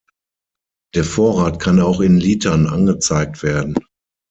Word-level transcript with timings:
Der 0.95 1.03
Vorrat 1.03 1.59
kann 1.59 1.79
auch 1.79 1.99
in 2.01 2.17
Litern 2.19 2.65
angezeigt 2.65 3.43
werden. 3.43 3.75